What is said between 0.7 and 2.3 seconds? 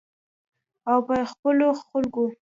او په خپلو خلکو.